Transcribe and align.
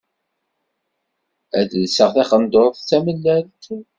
Ad 1.59 1.71
lseɣ 1.83 2.09
taqendurt 2.15 2.79
d 2.83 2.85
tamellalt. 2.89 3.63